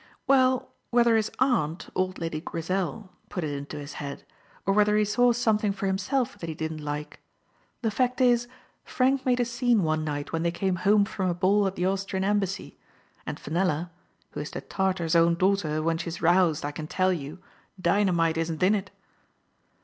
[0.25, 4.25] "Well, whether his aunt, old Lady Grizel, put it into his head,
[4.65, 7.19] or whether he saw something for himself that he didn't like—
[7.83, 8.47] the fact is,
[8.83, 11.85] Frank made a scene one night when they came home from a ball at the
[11.85, 12.79] Austrian Embassy,
[13.27, 13.91] and Fenella—
[14.31, 17.37] who is the Tartar's own daughter when she's roused, I can tell you,
[17.79, 18.89] dynamite isn't in it